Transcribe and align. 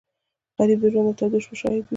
غریب 0.57 0.79
د 0.83 0.85
ژوند 0.93 1.07
د 1.09 1.17
تودو 1.19 1.37
شپو 1.43 1.55
شاهد 1.61 1.75
وي 1.83 1.89